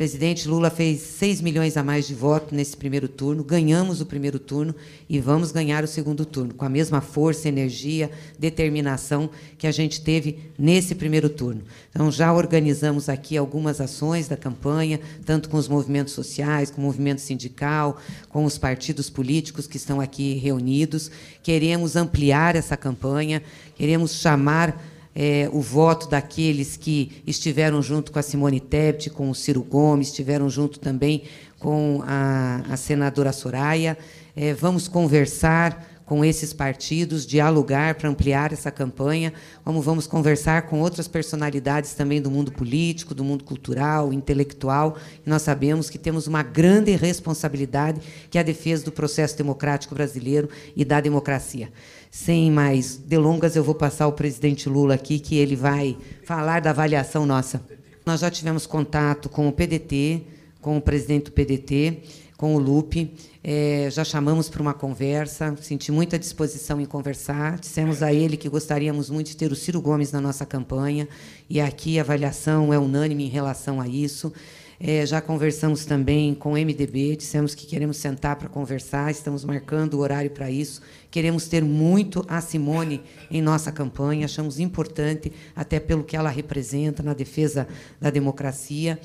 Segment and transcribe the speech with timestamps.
[0.00, 4.38] presidente Lula fez 6 milhões a mais de votos nesse primeiro turno, ganhamos o primeiro
[4.38, 4.74] turno
[5.06, 9.28] e vamos ganhar o segundo turno, com a mesma força, energia, determinação
[9.58, 11.60] que a gente teve nesse primeiro turno.
[11.90, 16.84] Então, já organizamos aqui algumas ações da campanha, tanto com os movimentos sociais, com o
[16.86, 21.10] movimento sindical, com os partidos políticos que estão aqui reunidos.
[21.42, 23.42] Queremos ampliar essa campanha,
[23.76, 24.82] queremos chamar
[25.22, 30.08] é, o voto daqueles que estiveram junto com a Simone Tebet, com o Ciro Gomes,
[30.08, 31.24] estiveram junto também
[31.58, 33.98] com a, a senadora Soraya.
[34.34, 39.32] É, vamos conversar com esses partidos, dialogar para ampliar essa campanha,
[39.64, 44.96] como vamos conversar com outras personalidades também do mundo político, do mundo cultural, intelectual.
[45.24, 49.94] E nós sabemos que temos uma grande responsabilidade, que é a defesa do processo democrático
[49.94, 51.70] brasileiro e da democracia.
[52.10, 56.70] Sem mais delongas, eu vou passar ao presidente Lula aqui, que ele vai falar da
[56.70, 57.62] avaliação nossa.
[58.04, 60.22] Nós já tivemos contato com o PDT,
[60.60, 62.02] com o presidente do PDT,
[62.40, 63.12] com o Lupe,
[63.44, 67.58] é, já chamamos para uma conversa, senti muita disposição em conversar.
[67.58, 71.06] Dissemos a ele que gostaríamos muito de ter o Ciro Gomes na nossa campanha,
[71.50, 74.32] e aqui a avaliação é unânime em relação a isso.
[74.80, 79.92] É, já conversamos também com o MDB, dissemos que queremos sentar para conversar, estamos marcando
[79.92, 80.80] o horário para isso.
[81.10, 87.02] Queremos ter muito a Simone em nossa campanha, achamos importante, até pelo que ela representa
[87.02, 87.68] na defesa
[88.00, 88.98] da democracia.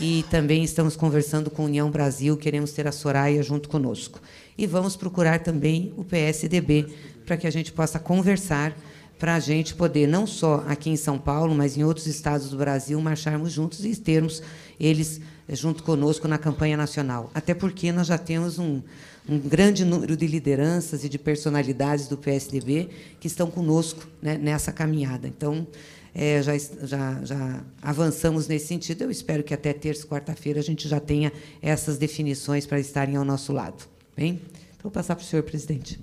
[0.00, 4.20] E também estamos conversando com a União Brasil, queremos ter a Soraya junto conosco.
[4.56, 6.86] E vamos procurar também o PSDB,
[7.26, 8.76] para que a gente possa conversar
[9.18, 12.56] para a gente poder, não só aqui em São Paulo, mas em outros estados do
[12.56, 14.42] Brasil, marcharmos juntos e termos
[14.80, 17.30] eles eh, junto conosco na campanha nacional.
[17.32, 18.82] Até porque nós já temos um,
[19.28, 22.88] um grande número de lideranças e de personalidades do PSDB
[23.20, 25.28] que estão conosco né, nessa caminhada.
[25.28, 25.68] Então,
[26.14, 29.02] é, já, já, já avançamos nesse sentido.
[29.02, 33.24] Eu espero que até terça, quarta-feira, a gente já tenha essas definições para estarem ao
[33.24, 33.84] nosso lado.
[34.16, 34.40] Bem?
[34.72, 35.98] Então, vou passar para o senhor, presidente.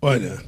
[0.00, 0.42] Olha,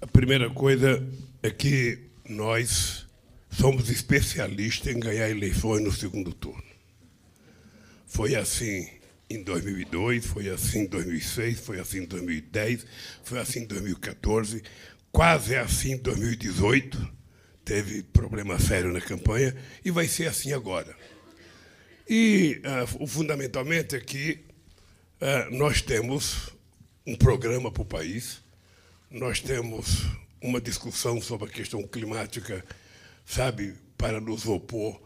[0.00, 1.04] a primeira coisa
[1.42, 1.98] é que
[2.28, 3.06] nós
[3.50, 6.62] somos especialistas em ganhar eleições no segundo turno.
[8.06, 8.88] Foi assim
[9.28, 12.86] em 2002, foi assim em 2006, foi assim em 2010,
[13.22, 14.62] foi assim em 2014,
[15.12, 17.19] quase assim em 2018.
[17.70, 19.54] Teve problema sério na campanha
[19.84, 20.92] e vai ser assim agora.
[22.08, 22.60] E
[22.98, 24.40] uh, fundamentalmente é que
[25.20, 26.50] uh, nós temos
[27.06, 28.42] um programa para o país,
[29.08, 30.04] nós temos
[30.42, 32.64] uma discussão sobre a questão climática,
[33.24, 35.00] sabe, para nos opor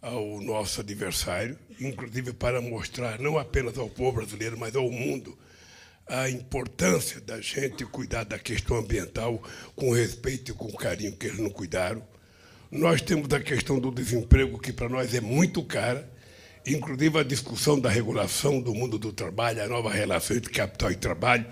[0.00, 5.36] ao nosso adversário, inclusive para mostrar não apenas ao povo brasileiro, mas ao mundo
[6.08, 9.42] a importância da gente cuidar da questão ambiental
[9.74, 12.02] com respeito e com carinho que eles não cuidaram.
[12.70, 16.08] Nós temos a questão do desemprego, que para nós é muito cara,
[16.66, 20.96] inclusive a discussão da regulação do mundo do trabalho, a nova relação entre capital e
[20.96, 21.46] trabalho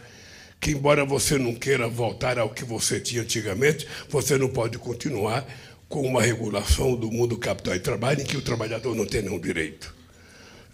[0.65, 5.47] que embora você não queira voltar ao que você tinha antigamente, você não pode continuar
[5.91, 9.39] com uma regulação do mundo capital e trabalho em que o trabalhador não tem nenhum
[9.39, 9.95] direito.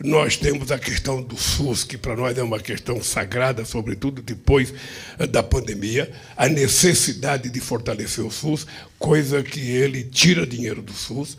[0.02, 4.72] Nós temos a questão do SUS, que para nós é uma questão sagrada, sobretudo depois
[5.18, 8.66] eh, da pandemia, a necessidade de fortalecer o SUS,
[8.98, 11.36] coisa que ele tira dinheiro do SUS,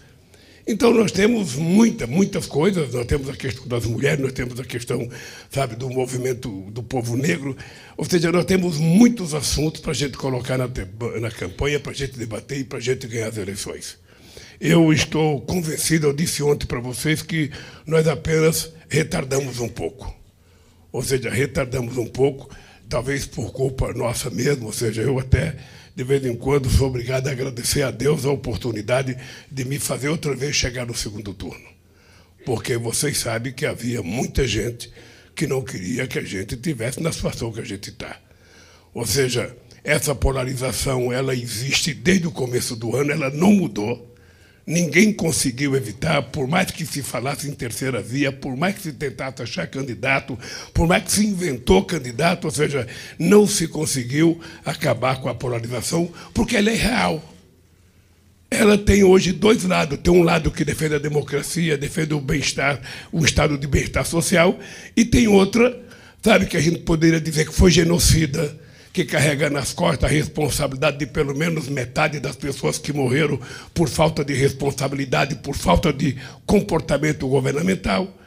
[0.65, 2.93] então, nós temos muita, muitas coisas.
[2.93, 5.09] Nós temos a questão das mulheres, nós temos a questão,
[5.49, 7.57] sabe, do movimento do povo negro.
[7.97, 10.69] Ou seja, nós temos muitos assuntos para a gente colocar na,
[11.19, 13.97] na campanha, para a gente debater e para a gente ganhar as eleições.
[14.63, 17.49] Eu estou convencido, eu disse ontem para vocês, que
[17.83, 20.15] nós apenas retardamos um pouco.
[20.91, 22.47] Ou seja, retardamos um pouco,
[22.87, 25.55] talvez por culpa nossa mesmo, ou seja, eu até
[25.95, 29.17] de vez em quando sou obrigado a agradecer a Deus a oportunidade
[29.51, 31.67] de me fazer outra vez chegar no segundo turno.
[32.45, 34.93] Porque vocês sabem que havia muita gente
[35.35, 38.15] que não queria que a gente tivesse na situação que a gente está.
[38.93, 44.10] Ou seja, essa polarização ela existe desde o começo do ano, ela não mudou.
[44.65, 48.93] Ninguém conseguiu evitar, por mais que se falasse em terceira via, por mais que se
[48.93, 50.37] tentasse achar candidato,
[50.73, 52.87] por mais que se inventou candidato, ou seja,
[53.17, 57.23] não se conseguiu acabar com a polarização, porque ela é real.
[58.51, 59.97] Ela tem hoje dois lados.
[59.97, 62.81] Tem um lado que defende a democracia, defende o bem-estar,
[63.11, 64.59] o estado de bem-estar social,
[64.95, 65.81] e tem outra,
[66.21, 68.59] sabe, que a gente poderia dizer que foi genocida,
[68.93, 73.39] que carrega nas costas a responsabilidade de pelo menos metade das pessoas que morreram
[73.73, 78.17] por falta de responsabilidade, por falta de comportamento governamental.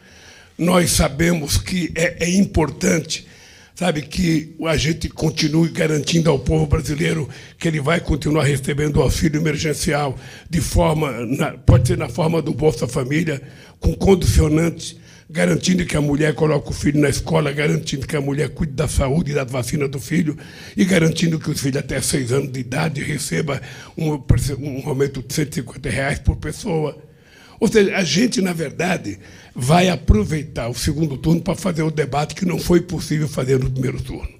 [0.56, 3.26] Nós sabemos que é, é importante,
[3.75, 7.28] sabe, que a gente continue garantindo ao povo brasileiro
[7.58, 10.17] que ele vai continuar recebendo o auxílio emergencial
[10.49, 13.43] de forma, na, pode ser na forma do Bolsa Família,
[13.81, 14.96] com condicionantes
[15.29, 18.87] garantindo que a mulher coloque o filho na escola, garantindo que a mulher cuide da
[18.87, 20.37] saúde e da vacina do filho,
[20.76, 23.59] e garantindo que os filhos até seis anos de idade recebam
[23.97, 26.97] um, um aumento de 150 reais por pessoa.
[27.59, 29.19] Ou seja, a gente, na verdade,
[29.55, 33.70] vai aproveitar o segundo turno para fazer o debate que não foi possível fazer no
[33.70, 34.35] primeiro turno.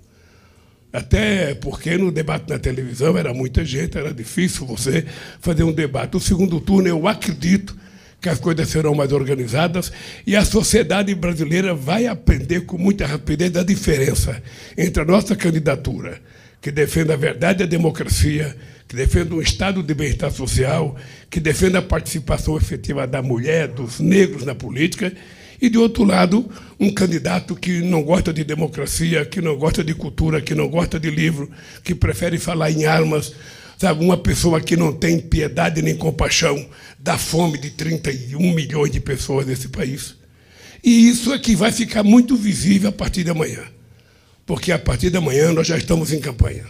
[0.93, 5.05] Até porque no debate na televisão era muita gente, era difícil você
[5.41, 6.17] fazer um debate.
[6.17, 7.77] O segundo turno, eu acredito
[8.25, 9.93] que as coisas serão mais organizadas
[10.27, 14.43] e a sociedade brasileira vai aprender com muita rapidez a diferença
[14.79, 16.23] entre a nossa candidatura,
[16.59, 18.57] que defende a verdade e a democracia,
[18.89, 20.97] que defende um estado de bem-estar social,
[21.29, 25.13] que defende a participação efetiva da mulher, dos negros na política,
[25.61, 26.51] e, de outro lado,
[26.81, 30.99] um candidato que não gosta de democracia, que não gosta de cultura, que não gosta
[30.99, 31.51] de livro,
[31.83, 33.35] que prefere falar em armas,
[33.79, 36.69] Sabe, uma pessoa que não tem piedade nem compaixão
[36.99, 40.15] da fome de 31 milhões de pessoas nesse país.
[40.83, 43.63] E isso é que vai ficar muito visível a partir de amanhã.
[44.47, 46.65] Porque a partir de amanhã nós já estamos em campanha.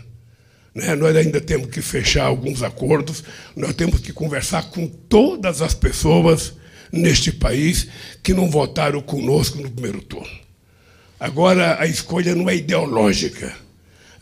[0.75, 0.95] Né?
[0.95, 3.23] Nós ainda temos que fechar alguns acordos,
[3.55, 6.55] nós temos que conversar com todas as pessoas
[6.91, 7.89] neste país
[8.23, 10.45] que não votaram conosco no primeiro turno.
[11.19, 13.55] Agora, a escolha não é ideológica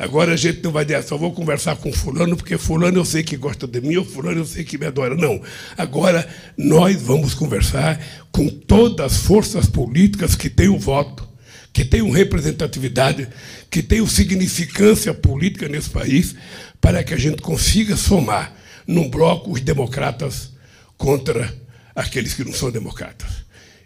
[0.02, 3.22] Agora a gente não vai dizer, só vou conversar com fulano, porque fulano eu sei
[3.22, 5.14] que gosta de mim, ou fulano eu sei que me adora.
[5.14, 5.40] Não.
[5.78, 6.28] Agora
[6.58, 11.24] nós vamos conversar com todas as forças políticas que têm o voto,
[11.72, 13.28] que têm representatividade,
[13.70, 16.34] que têm significância política nesse país,
[16.80, 20.50] para que a gente consiga somar num bloco os democratas
[20.98, 21.54] contra
[21.94, 23.30] aqueles que não são democratas.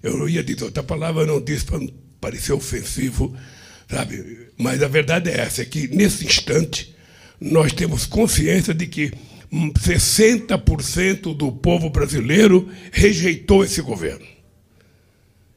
[0.02, 3.36] Eu não ia dizer outra palavra, não disse para não parecer ofensivo,
[3.88, 4.49] Sabe?
[4.59, 6.94] Mas a verdade é essa, é que nesse instante
[7.41, 9.12] nós temos consciência de que
[9.53, 14.27] 60% do povo brasileiro rejeitou esse governo.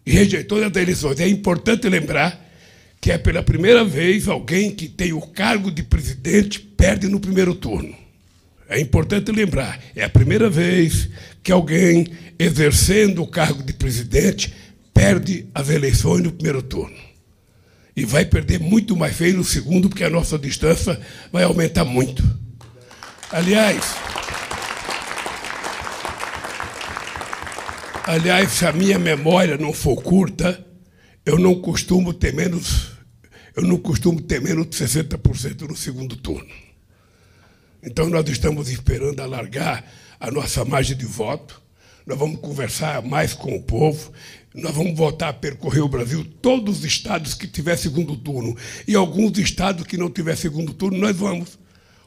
[0.05, 1.19] E rejeitou as eleições.
[1.19, 2.47] É importante lembrar
[3.01, 7.55] que é pela primeira vez alguém que tem o cargo de presidente perde no primeiro
[7.55, 7.95] turno.
[8.67, 11.09] É importante lembrar, é a primeira vez
[11.41, 12.05] que alguém
[12.37, 14.53] exercendo o cargo de presidente
[14.93, 17.08] perde as eleições no primeiro turno
[17.99, 20.97] e vai perder muito mais feio no segundo, porque a nossa distância
[21.33, 22.23] vai aumentar muito.
[23.29, 23.83] Aliás,
[28.05, 30.65] aliás, se a minha memória não for curta,
[31.25, 32.91] eu não costumo ter menos,
[33.53, 36.49] eu não costumo ter menos de 60% no segundo turno.
[37.83, 39.83] Então nós estamos esperando alargar
[40.17, 41.61] a nossa margem de voto.
[42.05, 44.13] Nós vamos conversar mais com o povo
[44.53, 48.57] nós vamos voltar a percorrer o Brasil, todos os estados que tiver segundo turno
[48.87, 51.59] e alguns estados que não tiver segundo turno, nós vamos,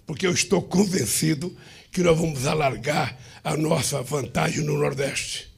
[0.06, 1.56] porque eu estou convencido
[1.92, 5.52] que nós vamos alargar a nossa vantagem no Nordeste.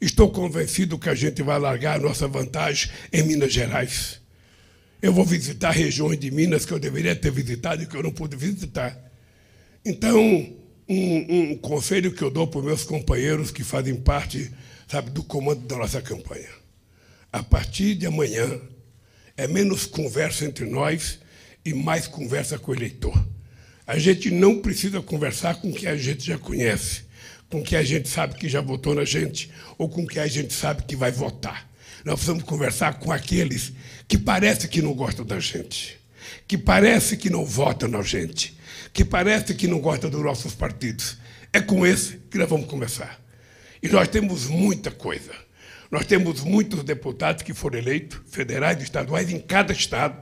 [0.00, 4.20] Estou convencido que a gente vai alargar a nossa vantagem em Minas Gerais.
[5.00, 8.12] Eu vou visitar regiões de Minas que eu deveria ter visitado e que eu não
[8.12, 8.96] pude visitar.
[9.84, 10.20] Então,
[10.88, 14.52] um, um conselho que eu dou para os meus companheiros que fazem parte
[14.92, 16.50] sabe, do comando da nossa campanha.
[17.32, 18.60] A partir de amanhã,
[19.38, 21.18] é menos conversa entre nós
[21.64, 23.26] e mais conversa com o eleitor.
[23.86, 27.04] A gente não precisa conversar com quem a gente já conhece,
[27.48, 30.52] com quem a gente sabe que já votou na gente, ou com quem a gente
[30.52, 31.66] sabe que vai votar.
[32.04, 33.72] Nós precisamos conversar com aqueles
[34.06, 35.98] que parece que não gostam da gente,
[36.46, 38.58] que parece que não votam na gente,
[38.92, 41.16] que parece que não gostam dos nossos partidos.
[41.50, 43.21] É com esse que nós vamos conversar.
[43.82, 45.32] E nós temos muita coisa.
[45.90, 50.16] Nós temos muitos deputados que foram eleitos, federais e estaduais, em cada estado.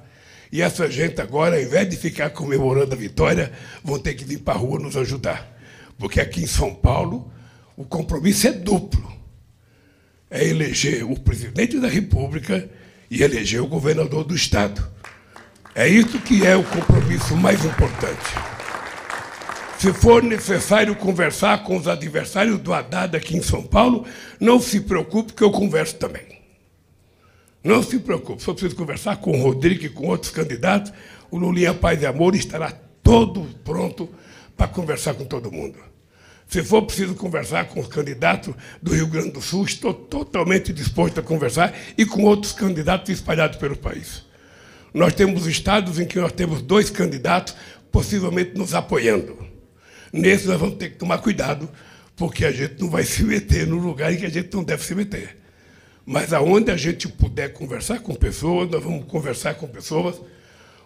[0.50, 3.52] E essa gente agora, ao invés de ficar comemorando a vitória,
[3.84, 5.56] vão ter que vir para a rua nos ajudar.
[5.96, 7.30] Porque aqui em São Paulo,
[7.76, 9.12] o compromisso é duplo.
[10.28, 12.68] É eleger o presidente da República
[13.10, 14.84] e eleger o governador do Estado.
[15.74, 18.59] É isso que é o compromisso mais importante.
[19.80, 24.04] Se for necessário conversar com os adversários do Haddad aqui em São Paulo,
[24.38, 26.42] não se preocupe que eu converso também.
[27.64, 30.92] Não se preocupe, se eu preciso conversar com o Rodrigo e com outros candidatos,
[31.30, 32.72] o Lulinha Paz e Amor estará
[33.02, 34.06] todo pronto
[34.54, 35.78] para conversar com todo mundo.
[36.46, 41.20] Se for preciso conversar com os candidatos do Rio Grande do Sul, estou totalmente disposto
[41.20, 44.26] a conversar e com outros candidatos espalhados pelo país.
[44.92, 47.54] Nós temos estados em que nós temos dois candidatos
[47.90, 49.49] possivelmente nos apoiando.
[50.12, 51.68] Nesse nós vamos ter que tomar cuidado,
[52.16, 54.84] porque a gente não vai se meter no lugar em que a gente não deve
[54.84, 55.38] se meter.
[56.04, 60.20] Mas aonde a gente puder conversar com pessoas, nós vamos conversar com pessoas.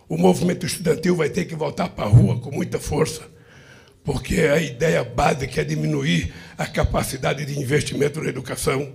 [0.08, 3.22] O movimento estudantil vai ter que voltar para a rua com muita força,
[4.04, 8.92] porque a ideia básica é diminuir a capacidade de investimento na educação.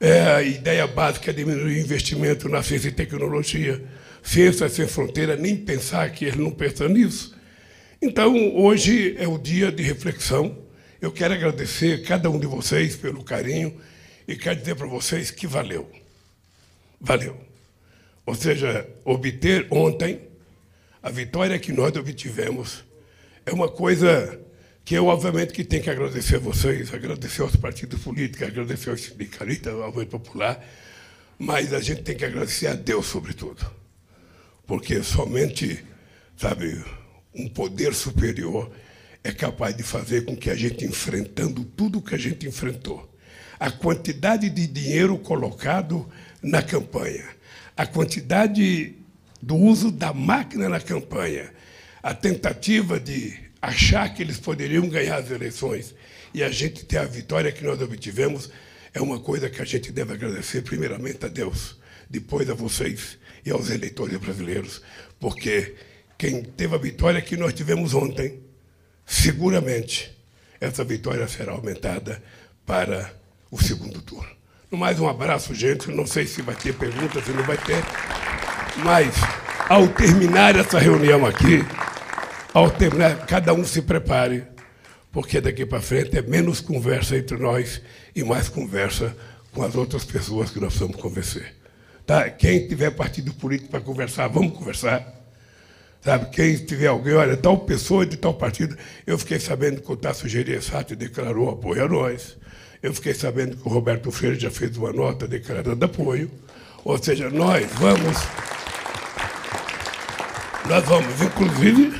[0.00, 3.82] é, a ideia básica é diminuir o investimento na ciência e tecnologia.
[4.22, 7.34] Ciência sem fronteira, nem pensar que ele não pensa nisso.
[8.06, 10.58] Então, hoje é o dia de reflexão.
[11.00, 13.80] Eu quero agradecer a cada um de vocês pelo carinho
[14.28, 15.90] e quero dizer para vocês que valeu.
[17.00, 17.34] Valeu.
[18.26, 20.20] Ou seja, obter ontem
[21.02, 22.84] a vitória que nós obtivemos
[23.46, 24.38] é uma coisa
[24.84, 29.00] que eu, obviamente, que tenho que agradecer a vocês, agradecer aos partidos políticos, agradecer aos
[29.00, 30.62] sindicalistas, ao movimento popular,
[31.38, 33.64] mas a gente tem que agradecer a Deus, sobretudo.
[34.66, 35.82] Porque somente,
[36.36, 36.84] sabe,
[37.34, 38.70] um poder superior
[39.22, 43.10] é capaz de fazer com que a gente, enfrentando tudo o que a gente enfrentou,
[43.58, 46.08] a quantidade de dinheiro colocado
[46.42, 47.24] na campanha,
[47.76, 48.94] a quantidade
[49.42, 51.52] do uso da máquina na campanha,
[52.02, 55.94] a tentativa de achar que eles poderiam ganhar as eleições
[56.34, 58.50] e a gente ter a vitória que nós obtivemos
[58.92, 63.50] é uma coisa que a gente deve agradecer primeiramente a Deus, depois a vocês e
[63.50, 64.82] aos eleitores brasileiros,
[65.18, 65.74] porque
[66.16, 68.40] quem teve a vitória que nós tivemos ontem,
[69.04, 70.16] seguramente
[70.60, 72.22] essa vitória será aumentada
[72.64, 73.12] para
[73.50, 74.30] o segundo turno.
[74.70, 75.90] No mais, um abraço, gente.
[75.90, 77.82] Não sei se vai ter perguntas, se não vai ter,
[78.84, 79.14] mas
[79.68, 81.64] ao terminar essa reunião aqui,
[82.52, 84.44] ao terminar, cada um se prepare,
[85.12, 87.80] porque daqui para frente é menos conversa entre nós
[88.16, 89.16] e mais conversa
[89.52, 91.54] com as outras pessoas que nós vamos convencer.
[92.04, 92.28] Tá?
[92.28, 95.23] Quem tiver partido político para conversar, vamos conversar.
[96.04, 99.96] Sabe, quem tiver alguém, olha, tal pessoa de tal partido, eu fiquei sabendo que o
[99.96, 102.36] Tasso Gereissati declarou apoio a nós.
[102.82, 106.30] Eu fiquei sabendo que o Roberto Freire já fez uma nota declarando apoio.
[106.84, 108.18] Ou seja, nós vamos.
[110.68, 111.94] Nós vamos, inclusive,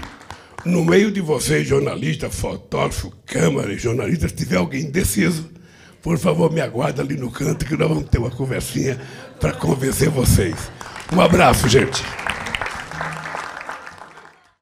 [0.67, 5.49] no meio de vocês, jornalistas, fotógrafo, câmara e jornalistas, se tiver alguém indeciso,
[6.03, 9.01] por favor, me aguarda ali no canto que nós vamos ter uma conversinha
[9.41, 10.55] para convencer vocês.
[11.11, 12.03] Um abraço, gente.